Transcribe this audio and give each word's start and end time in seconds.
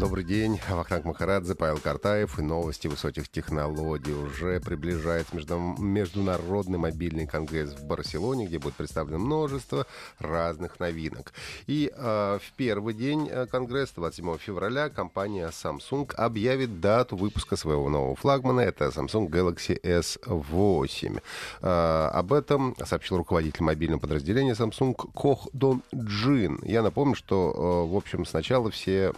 Добрый 0.00 0.24
день. 0.24 0.58
Вахтанг 0.70 1.04
Махарадзе, 1.04 1.54
Павел 1.54 1.76
Картаев 1.76 2.38
и 2.38 2.42
новости 2.42 2.88
высоких 2.88 3.28
технологий. 3.28 4.14
Уже 4.14 4.58
приближается 4.58 5.36
Международный 5.36 6.78
мобильный 6.78 7.26
конгресс 7.26 7.74
в 7.74 7.84
Барселоне, 7.84 8.46
где 8.46 8.58
будет 8.58 8.76
представлено 8.76 9.18
множество 9.18 9.86
разных 10.18 10.80
новинок. 10.80 11.34
И 11.66 11.92
э, 11.94 12.38
в 12.42 12.52
первый 12.56 12.94
день 12.94 13.28
э, 13.30 13.44
конгресса, 13.44 13.92
27 13.96 14.38
февраля, 14.38 14.88
компания 14.88 15.50
Samsung 15.50 16.14
объявит 16.14 16.80
дату 16.80 17.18
выпуска 17.18 17.56
своего 17.56 17.90
нового 17.90 18.16
флагмана. 18.16 18.60
Это 18.60 18.86
Samsung 18.86 19.28
Galaxy 19.28 19.78
S8. 19.82 21.20
Э, 21.60 22.10
об 22.10 22.32
этом 22.32 22.74
сообщил 22.86 23.18
руководитель 23.18 23.64
мобильного 23.64 24.00
подразделения 24.00 24.52
Samsung 24.52 24.94
Кох 24.94 25.50
Дон 25.52 25.82
Джин. 25.94 26.58
Я 26.62 26.82
напомню, 26.82 27.14
что, 27.14 27.84
э, 27.86 27.92
в 27.92 27.96
общем, 27.96 28.24
сначала 28.24 28.70
все 28.70 29.12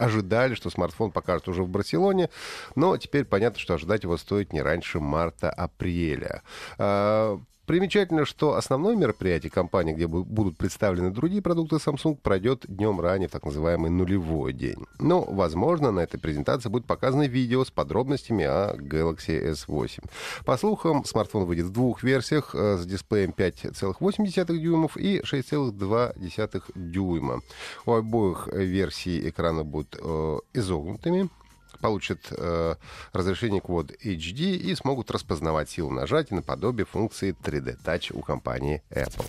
ожидали, 0.00 0.54
что 0.54 0.70
смартфон 0.70 1.12
покажут 1.12 1.48
уже 1.48 1.62
в 1.62 1.68
Барселоне, 1.68 2.30
но 2.74 2.96
теперь 2.96 3.24
понятно, 3.24 3.58
что 3.58 3.74
ожидать 3.74 4.02
его 4.02 4.16
стоит 4.16 4.52
не 4.52 4.62
раньше 4.62 5.00
марта-апреля. 5.00 6.42
Примечательно, 7.70 8.24
что 8.24 8.56
основное 8.56 8.96
мероприятие 8.96 9.48
компании, 9.48 9.92
где 9.92 10.08
будут 10.08 10.56
представлены 10.56 11.12
другие 11.12 11.40
продукты 11.40 11.76
Samsung, 11.76 12.16
пройдет 12.20 12.64
днем 12.66 13.00
ранее, 13.00 13.28
так 13.28 13.44
называемый 13.44 13.92
нулевой 13.92 14.52
день. 14.52 14.86
Но, 14.98 15.22
возможно, 15.22 15.92
на 15.92 16.00
этой 16.00 16.18
презентации 16.18 16.68
будет 16.68 16.86
показано 16.86 17.28
видео 17.28 17.64
с 17.64 17.70
подробностями 17.70 18.44
о 18.44 18.74
Galaxy 18.74 19.54
S8. 19.54 20.04
По 20.44 20.56
слухам, 20.56 21.04
смартфон 21.04 21.44
выйдет 21.44 21.66
в 21.66 21.70
двух 21.70 22.02
версиях 22.02 22.56
э, 22.56 22.76
с 22.76 22.84
дисплеем 22.84 23.30
5,8 23.30 24.58
дюймов 24.58 24.96
и 24.96 25.20
6,2 25.20 26.62
дюйма. 26.74 27.40
У 27.86 27.92
обоих 27.92 28.48
версий 28.48 29.28
экрана 29.28 29.62
будут 29.62 29.96
э, 29.96 30.38
изогнутыми, 30.54 31.30
получат 31.78 32.28
э, 32.30 32.74
разрешение 33.12 33.60
Quad 33.60 33.96
HD 34.02 34.56
и 34.56 34.74
смогут 34.74 35.10
распознавать 35.10 35.70
силу 35.70 35.90
нажатия 35.90 36.36
наподобие 36.36 36.86
функции 36.86 37.34
3D 37.42 37.82
Touch 37.84 38.12
у 38.12 38.22
компании 38.22 38.82
Apple. 38.90 39.26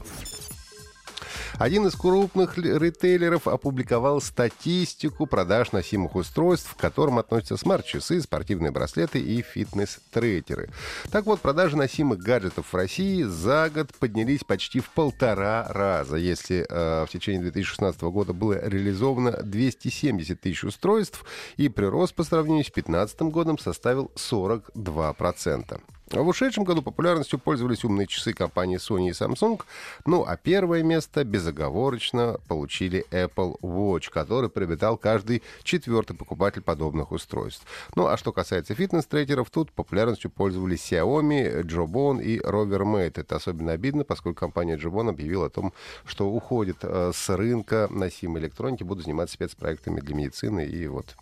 Один 1.57 1.87
из 1.87 1.95
крупных 1.95 2.57
ритейлеров 2.57 3.47
опубликовал 3.47 4.21
статистику 4.21 5.25
продаж 5.25 5.71
носимых 5.71 6.15
устройств, 6.15 6.75
к 6.75 6.79
которым 6.79 7.19
относятся 7.19 7.57
смарт-часы, 7.57 8.21
спортивные 8.21 8.71
браслеты 8.71 9.19
и 9.19 9.41
фитнес-трекеры. 9.41 10.69
Так 11.11 11.25
вот, 11.25 11.41
продажи 11.41 11.77
носимых 11.77 12.19
гаджетов 12.19 12.67
в 12.71 12.75
России 12.75 13.23
за 13.23 13.69
год 13.73 13.89
поднялись 13.99 14.43
почти 14.43 14.79
в 14.79 14.89
полтора 14.89 15.67
раза. 15.69 16.17
Если 16.17 16.65
э, 16.67 17.05
в 17.05 17.09
течение 17.09 17.41
2016 17.41 18.01
года 18.03 18.33
было 18.33 18.53
реализовано 18.53 19.31
270 19.43 20.39
тысяч 20.39 20.63
устройств, 20.63 21.23
и 21.57 21.69
прирост 21.69 22.15
по 22.15 22.23
сравнению 22.23 22.63
с 22.63 22.71
2015 22.71 23.21
годом 23.21 23.57
составил 23.57 24.11
42%. 24.15 25.81
В 26.13 26.27
ушедшем 26.27 26.65
году 26.65 26.81
популярностью 26.81 27.39
пользовались 27.39 27.85
умные 27.85 28.05
часы 28.05 28.33
компании 28.33 28.77
Sony 28.77 29.07
и 29.07 29.11
Samsung, 29.11 29.61
ну 30.05 30.25
а 30.27 30.35
первое 30.35 30.83
место 30.83 31.23
безоговорочно 31.23 32.37
получили 32.49 33.05
Apple 33.11 33.57
Watch, 33.61 34.09
который 34.11 34.49
приобретал 34.49 34.97
каждый 34.97 35.41
четвертый 35.63 36.17
покупатель 36.17 36.61
подобных 36.61 37.13
устройств. 37.13 37.65
Ну 37.95 38.07
а 38.07 38.17
что 38.17 38.33
касается 38.33 38.75
фитнес-трекеров, 38.75 39.49
тут 39.49 39.71
популярностью 39.71 40.29
пользовались 40.29 40.91
Xiaomi, 40.91 41.63
Jobon 41.63 42.21
и 42.21 42.39
Rover 42.39 42.83
Mate. 42.83 43.21
Это 43.21 43.37
особенно 43.37 43.71
обидно, 43.71 44.03
поскольку 44.03 44.41
компания 44.41 44.75
Jobon 44.75 45.09
объявила 45.09 45.45
о 45.45 45.49
том, 45.49 45.71
что 46.05 46.27
уходит 46.27 46.79
э, 46.81 47.11
с 47.15 47.29
рынка 47.29 47.87
носимой 47.89 48.41
электроники, 48.41 48.83
будут 48.83 49.05
заниматься 49.05 49.35
спецпроектами 49.35 50.01
для 50.01 50.13
медицины 50.13 50.65
и 50.65 50.87
вот 50.87 51.15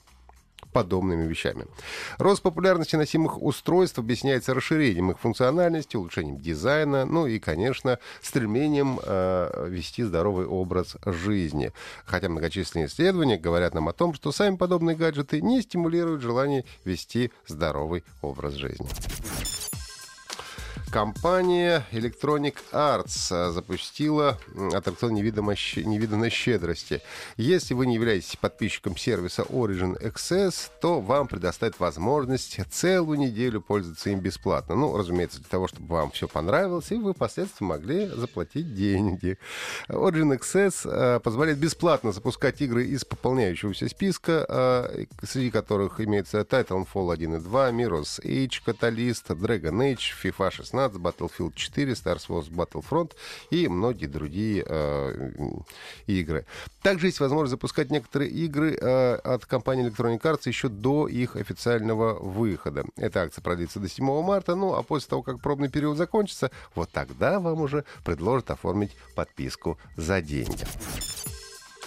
подобными 0.74 1.28
вещами. 1.28 1.66
Рост 2.18 2.42
популярности 2.42 2.96
носимых 2.96 3.42
устройств 3.42 4.00
объясняется 4.00 4.54
расширением 4.54 5.12
их 5.12 5.20
функциональности, 5.20 5.98
улучшением 5.98 6.40
дизайна, 6.40 7.06
ну 7.06 7.28
и, 7.28 7.40
конечно, 7.40 8.00
стремлением 8.22 9.00
э, 9.04 9.68
вести 9.70 10.04
здоровый 10.04 10.46
образ 10.46 10.98
жизни. 11.06 11.72
Хотя 12.06 12.30
многочисленные 12.30 12.88
исследования 12.88 13.38
говорят 13.38 13.74
нам 13.74 13.90
о 13.90 13.94
том, 13.94 14.14
что 14.14 14.32
сами 14.32 14.56
подобные 14.56 14.96
гаджеты 14.96 15.42
не 15.42 15.62
стимулируют 15.62 16.22
желание 16.22 16.66
вести 16.86 17.32
здоровый 17.48 18.04
образ 18.22 18.54
жизни. 18.54 18.88
Компания 20.92 21.86
Electronic 21.92 22.56
Arts 22.72 23.28
а, 23.32 23.52
запустила 23.52 24.40
аттракцион 24.74 25.14
невиданной 25.14 26.30
щедрости. 26.32 27.02
Если 27.38 27.76
вы 27.76 27.86
не 27.86 27.94
являетесь 27.94 28.36
подписчиком 28.36 28.98
сервиса 28.98 29.44
Origin 29.44 30.02
Access, 30.02 30.72
то 30.82 31.00
вам 31.00 31.28
предоставят 31.28 31.80
возможность 31.80 32.60
целую 32.72 33.20
неделю 33.20 33.62
пользоваться 33.62 34.10
им 34.10 34.20
бесплатно. 34.20 34.74
Ну, 34.74 34.98
разумеется, 34.98 35.38
для 35.38 35.48
того, 35.48 35.68
чтобы 35.68 35.94
вам 35.94 36.10
все 36.10 36.28
понравилось, 36.28 36.92
и 36.92 36.96
вы 36.96 37.14
впоследствии 37.14 37.66
могли 37.66 38.08
заплатить 38.08 38.74
деньги. 38.74 39.38
Origin 39.90 40.40
Access 40.40 40.82
а, 40.86 41.20
позволяет 41.20 41.60
бесплатно 41.60 42.12
запускать 42.12 42.62
игры 42.62 42.88
из 42.88 43.06
пополняющегося 43.06 43.88
списка, 43.90 44.44
а, 44.50 45.06
среди 45.22 45.52
которых 45.52 46.00
имеется 46.00 46.40
Titanfall 46.40 47.14
1 47.14 47.36
и 47.36 47.40
2, 47.40 47.72
Mirror's 47.74 48.20
Edge, 48.24 48.62
Catalyst, 48.66 49.28
Dragon 49.28 49.94
Age, 49.94 50.14
FIFA 50.24 50.52
16, 50.52 50.79
16, 50.80 51.02
Battlefield 51.02 51.54
4, 51.56 51.94
Star 51.94 52.18
Wars 52.30 52.50
Battlefront 52.50 53.12
и 53.50 53.68
многие 53.68 54.06
другие 54.06 54.64
э, 54.66 55.32
игры. 56.08 56.46
Также 56.82 57.08
есть 57.08 57.20
возможность 57.20 57.52
запускать 57.52 57.92
некоторые 57.92 58.30
игры 58.32 58.76
э, 58.76 59.16
от 59.16 59.46
компании 59.46 59.90
Electronic 59.90 60.22
Arts 60.22 60.42
еще 60.46 60.70
до 60.70 61.08
их 61.08 61.36
официального 61.36 62.14
выхода. 62.20 62.86
Эта 62.96 63.22
акция 63.22 63.42
продлится 63.42 63.80
до 63.80 63.90
7 63.90 64.06
марта, 64.24 64.56
ну 64.56 64.76
а 64.76 64.84
после 64.84 65.10
того, 65.10 65.24
как 65.24 65.42
пробный 65.42 65.70
период 65.70 65.98
закончится, 65.98 66.52
вот 66.76 66.90
тогда 66.92 67.40
вам 67.40 67.62
уже 67.62 67.84
предложат 68.04 68.52
оформить 68.52 68.92
подписку 69.16 69.78
за 69.98 70.22
деньги. 70.22 70.66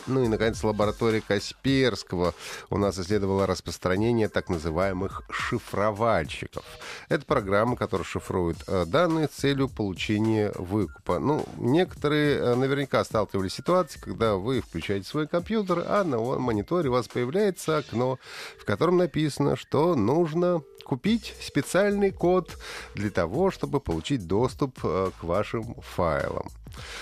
Ну 0.07 0.25
и, 0.25 0.29
наконец, 0.29 0.63
лаборатория 0.65 1.21
Касперского 1.21 2.35
у 2.71 2.79
нас 2.79 2.99
исследовала 2.99 3.47
распространение 3.47 4.29
так 4.29 4.49
называемых 4.49 5.23
шифровальщиков. 5.31 6.65
Это 7.09 7.25
программа, 7.25 7.77
которая 7.77 8.05
шифрует 8.05 8.59
э, 8.67 8.85
данные 8.87 9.29
с 9.29 9.37
целью 9.37 9.69
получения 9.69 10.53
выкупа. 10.57 11.19
Ну, 11.19 11.45
некоторые 11.57 12.39
э, 12.39 12.55
наверняка 12.55 13.05
сталкивались 13.05 13.53
с 13.53 13.57
ситуацией, 13.57 14.03
когда 14.03 14.35
вы 14.35 14.61
включаете 14.61 15.09
свой 15.09 15.29
компьютер, 15.29 15.85
а 15.87 16.03
на 16.03 16.19
мониторе 16.19 16.89
у 16.89 16.93
вас 16.93 17.07
появляется 17.07 17.79
окно, 17.79 18.19
в 18.59 18.65
котором 18.65 18.97
написано, 18.97 19.57
что 19.57 19.95
нужно 19.95 20.63
купить 20.85 21.35
специальный 21.41 22.11
код 22.11 22.59
для 22.95 23.11
того, 23.11 23.51
чтобы 23.51 23.81
получить 23.81 24.27
доступ 24.27 24.79
э, 24.83 25.11
к 25.21 25.23
вашим 25.23 25.77
файлам. 25.81 26.49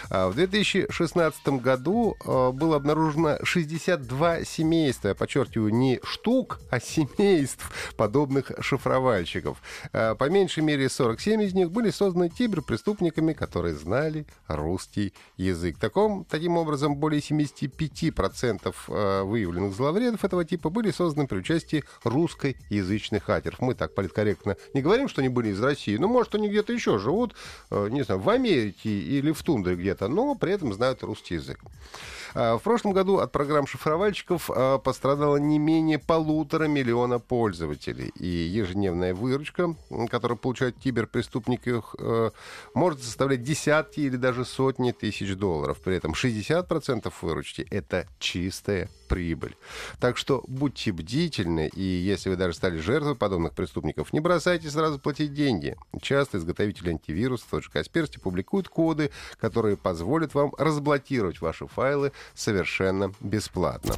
А 0.09 0.29
в 0.29 0.35
2016 0.35 1.49
году 1.61 2.17
э, 2.25 2.51
было 2.53 2.77
обнаружено 2.77 3.39
62 3.43 4.45
семейства, 4.45 5.09
я 5.09 5.15
подчеркиваю, 5.15 5.73
не 5.73 6.01
штук, 6.03 6.61
а 6.71 6.81
семейств 6.81 7.71
подобных 7.97 8.53
шифровальщиков. 8.61 9.59
А 9.93 10.15
по 10.15 10.29
меньшей 10.31 10.63
мере 10.63 10.89
47 10.89 11.43
из 11.43 11.55
них 11.55 11.71
были 11.71 11.91
созданы 11.91 12.29
киберпреступниками, 12.29 13.33
которые 13.33 13.75
знали 13.75 14.27
русский 14.49 15.15
язык. 15.37 15.79
Таком, 15.79 16.25
таким 16.25 16.57
образом, 16.57 16.97
более 16.97 17.21
75% 17.21 18.75
э, 18.89 19.23
выявленных 19.23 19.75
зловредов 19.75 20.25
этого 20.25 20.45
типа 20.45 20.71
были 20.71 20.91
созданы 20.91 21.27
при 21.27 21.39
участии 21.39 21.85
русскоязычных 22.05 23.25
хакеров. 23.25 23.61
Мы 23.61 23.75
так 23.75 23.95
политкорректно 23.95 24.57
не 24.75 24.83
говорим, 24.83 25.09
что 25.09 25.21
они 25.21 25.29
были 25.29 25.49
из 25.49 25.63
России, 25.63 25.97
но, 25.97 26.09
может, 26.09 26.35
они 26.35 26.49
где-то 26.49 26.73
еще 26.73 26.99
живут, 26.99 27.35
не 27.71 28.03
знаю, 28.03 28.21
в 28.21 28.29
Америке 28.29 28.91
или 28.91 29.31
в 29.33 29.43
Тундре 29.61 29.77
где-то, 29.77 30.09
но 30.09 30.35
при 30.35 30.53
этом 30.53 30.73
знают 30.73 31.03
русский 31.03 31.35
язык. 31.35 31.61
А, 32.35 32.57
в 32.57 32.63
прошлом 32.63 32.93
году 32.93 33.19
от 33.19 33.33
программ 33.33 33.67
шифровальщиков 33.67 34.51
а, 34.51 34.79
пострадало 34.79 35.37
не 35.37 35.59
менее 35.59 35.99
полутора 35.99 36.65
миллиона 36.65 37.19
пользователей. 37.19 38.11
И 38.19 38.27
ежедневная 38.27 39.15
выручка, 39.15 39.75
которую 40.11 40.39
получают 40.39 40.77
киберпреступники, 40.79 41.83
э, 41.99 42.31
может 42.75 43.03
составлять 43.03 43.43
десятки 43.43 44.01
или 44.01 44.17
даже 44.17 44.45
сотни 44.45 44.93
тысяч 44.93 45.35
долларов. 45.35 45.79
При 45.83 45.97
этом 45.97 46.15
60% 46.15 47.13
выручки— 47.23 47.67
это 47.71 48.07
чистая 48.19 48.89
прибыль. 49.11 49.57
Так 49.99 50.17
что 50.17 50.45
будьте 50.47 50.93
бдительны, 50.93 51.69
и 51.75 51.83
если 51.83 52.31
вы 52.31 52.37
даже 52.37 52.55
стали 52.55 52.79
жертвой 52.79 53.17
подобных 53.17 53.55
преступников, 53.55 54.13
не 54.13 54.21
бросайте 54.21 54.71
сразу 54.71 55.01
платить 55.01 55.35
деньги. 55.35 55.77
Часто 56.01 56.39
изготовители 56.39 56.91
антивирусов, 56.91 57.49
тот 57.51 57.65
же 57.65 57.71
Касперсти, 57.71 58.19
публикуют 58.19 58.69
коды, 58.69 59.11
которые 59.41 59.77
позволят 59.77 60.35
вам 60.35 60.53
разблокировать 60.57 61.41
ваши 61.41 61.67
файлы 61.67 62.13
совершенно 62.35 63.13
бесплатно. 63.21 63.97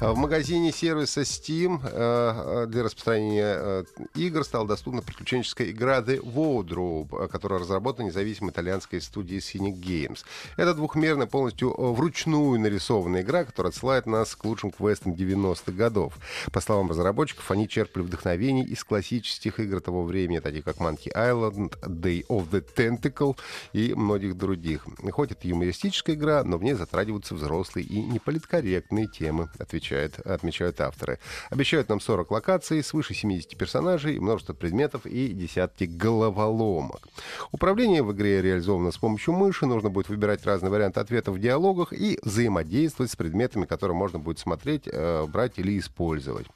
А 0.00 0.12
в 0.12 0.16
магазине 0.16 0.72
сервиса 0.72 1.20
Steam 1.20 1.80
э, 1.84 2.64
э, 2.64 2.66
для 2.66 2.82
распространения 2.82 3.56
э, 3.56 3.84
игр 4.16 4.44
стала 4.44 4.66
доступна 4.66 5.02
приключенческая 5.02 5.70
игра 5.70 6.00
The 6.00 6.20
Wardrobe, 6.20 7.28
которая 7.28 7.60
разработана 7.60 8.06
независимой 8.06 8.50
итальянской 8.50 9.00
студией 9.00 9.38
Cynic 9.38 9.80
Games. 9.80 10.24
Это 10.56 10.74
двухмерная, 10.74 11.26
полностью 11.26 11.72
вручную 11.78 12.60
нарисованная 12.60 13.22
игра, 13.22 13.44
которая 13.44 13.70
отсылает 13.70 14.06
нас 14.06 14.34
к 14.34 14.44
лучшим 14.44 14.72
квестам 14.72 15.12
90-х 15.12 15.70
годов. 15.72 16.14
По 16.52 16.60
словам 16.60 16.90
разработчиков, 16.90 17.48
они 17.52 17.68
черпали 17.68 18.02
вдохновение 18.02 18.64
из 18.64 18.82
классических 18.82 19.60
игр 19.60 19.80
того 19.80 20.02
времени, 20.02 20.40
таких 20.40 20.64
как 20.64 20.78
Monkey 20.78 21.12
Island, 21.14 21.78
Day 21.82 22.26
of 22.26 22.50
the 22.50 22.64
Tentacle 22.76 23.36
и 23.72 23.94
многих 23.94 24.36
других. 24.36 24.86
Хоть 25.12 25.30
это 25.30 25.46
юмористическая 25.46 26.16
игра, 26.16 26.42
но 26.42 26.58
в 26.58 26.64
ней 26.64 26.74
затрагиваются 26.74 27.36
взрослые 27.36 27.86
и 27.86 28.02
неполиткорректные 28.02 29.06
темы, 29.06 29.48
отвечает 29.58 29.83
отмечают, 29.84 30.18
отмечают 30.20 30.80
авторы. 30.80 31.18
Обещают 31.50 31.88
нам 31.88 32.00
40 32.00 32.30
локаций, 32.30 32.82
свыше 32.82 33.14
70 33.14 33.56
персонажей, 33.56 34.18
множество 34.18 34.54
предметов 34.54 35.06
и 35.06 35.28
десятки 35.28 35.84
головоломок. 35.84 37.08
Управление 37.52 38.02
в 38.02 38.12
игре 38.12 38.42
реализовано 38.42 38.92
с 38.92 38.98
помощью 38.98 39.34
мыши, 39.34 39.66
нужно 39.66 39.90
будет 39.90 40.08
выбирать 40.08 40.44
разные 40.46 40.70
варианты 40.70 41.00
ответов 41.00 41.36
в 41.36 41.40
диалогах 41.40 41.92
и 41.92 42.18
взаимодействовать 42.22 43.12
с 43.12 43.16
предметами, 43.16 43.66
которые 43.66 43.96
можно 43.96 44.18
будет 44.18 44.38
смотреть, 44.38 44.82
э, 44.86 45.26
брать 45.26 45.58
или 45.58 45.78
использовать. 45.78 46.46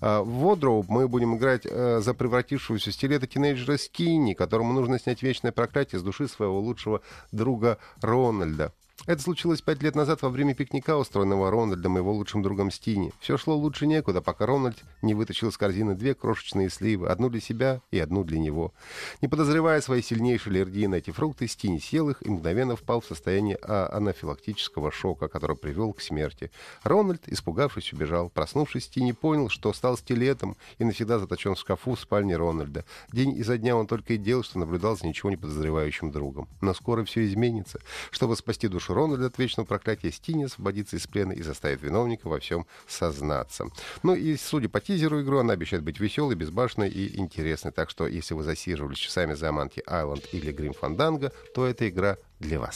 Э, 0.00 0.20
в 0.20 0.44
Wardrobe 0.44 0.86
мы 0.88 1.08
будем 1.08 1.36
играть 1.36 1.62
э, 1.64 2.00
за 2.00 2.14
превратившегося 2.14 2.90
в 2.90 2.94
стилета 2.94 3.26
тинейджера 3.26 3.76
Скинни, 3.76 4.34
которому 4.34 4.72
нужно 4.72 4.98
снять 4.98 5.22
вечное 5.22 5.52
проклятие 5.52 5.98
с 5.98 6.02
души 6.02 6.28
своего 6.28 6.60
лучшего 6.60 7.00
друга 7.32 7.78
Рональда. 8.00 8.72
Это 9.06 9.22
случилось 9.22 9.62
пять 9.62 9.84
лет 9.84 9.94
назад 9.94 10.22
во 10.22 10.30
время 10.30 10.52
пикника, 10.52 10.96
устроенного 10.96 11.48
Рональдом 11.48 11.96
и 11.96 12.00
его 12.00 12.12
лучшим 12.12 12.42
другом 12.42 12.72
Стини. 12.72 13.12
Все 13.20 13.36
шло 13.36 13.54
лучше 13.56 13.86
некуда, 13.86 14.20
пока 14.20 14.46
Рональд 14.46 14.82
не 15.00 15.14
вытащил 15.14 15.48
из 15.48 15.56
корзины 15.56 15.94
две 15.94 16.16
крошечные 16.16 16.70
сливы, 16.70 17.06
одну 17.06 17.28
для 17.28 17.40
себя 17.40 17.80
и 17.92 18.00
одну 18.00 18.24
для 18.24 18.40
него. 18.40 18.74
Не 19.22 19.28
подозревая 19.28 19.80
своей 19.80 20.02
сильнейшей 20.02 20.50
аллергии 20.50 20.86
на 20.86 20.96
эти 20.96 21.12
фрукты, 21.12 21.46
Стини 21.46 21.78
съел 21.78 22.10
их 22.10 22.20
и 22.26 22.28
мгновенно 22.28 22.74
впал 22.74 23.00
в 23.00 23.06
состояние 23.06 23.58
а, 23.62 23.88
анафилактического 23.92 24.90
шока, 24.90 25.28
который 25.28 25.56
привел 25.56 25.92
к 25.92 26.00
смерти. 26.00 26.50
Рональд, 26.82 27.28
испугавшись, 27.28 27.92
убежал. 27.92 28.28
Проснувшись, 28.28 28.86
Стини 28.86 29.12
понял, 29.12 29.50
что 29.50 29.72
стал 29.72 29.96
стилетом 29.96 30.56
и 30.78 30.84
навсегда 30.84 31.20
заточен 31.20 31.54
в 31.54 31.60
шкафу 31.60 31.94
в 31.94 32.00
спальне 32.00 32.36
Рональда. 32.36 32.84
День 33.12 33.36
изо 33.38 33.56
дня 33.56 33.76
он 33.76 33.86
только 33.86 34.14
и 34.14 34.16
делал, 34.16 34.42
что 34.42 34.58
наблюдал 34.58 34.96
за 34.96 35.06
ничего 35.06 35.30
не 35.30 35.36
подозревающим 35.36 36.10
другом. 36.10 36.48
Но 36.60 36.74
скоро 36.74 37.04
все 37.04 37.24
изменится. 37.24 37.78
Чтобы 38.10 38.34
спасти 38.34 38.66
душу 38.66 38.95
Рональда 38.96 39.26
от 39.26 39.38
вечного 39.38 39.66
проклятия, 39.66 40.10
Стини 40.10 40.44
освободится 40.44 40.96
из 40.96 41.06
плена 41.06 41.32
и 41.32 41.42
заставит 41.42 41.82
виновника 41.82 42.28
во 42.28 42.40
всем 42.40 42.66
сознаться. 42.88 43.66
Ну 44.02 44.14
и, 44.14 44.36
судя 44.36 44.68
по 44.68 44.80
тизеру 44.80 45.22
игру, 45.22 45.38
она 45.38 45.52
обещает 45.52 45.84
быть 45.84 46.00
веселой, 46.00 46.34
безбашенной 46.34 46.88
и 46.88 47.18
интересной. 47.18 47.72
Так 47.72 47.90
что, 47.90 48.06
если 48.06 48.34
вы 48.34 48.42
засиживались 48.42 48.98
часами 48.98 49.34
за 49.34 49.48
Monkey 49.48 49.84
Island 49.86 50.24
или 50.32 50.52
Grim 50.52 50.74
Fandango, 50.80 51.32
то 51.54 51.66
эта 51.66 51.88
игра 51.88 52.16
для 52.40 52.58
вас. 52.58 52.74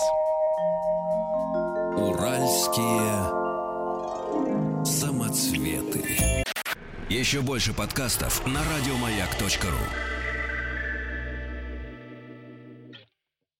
Уральские 1.96 3.40
самоцветы. 4.84 6.44
Еще 7.08 7.40
больше 7.40 7.72
подкастов 7.72 8.46
на 8.46 8.60
радиомаяк.ру 8.62 10.19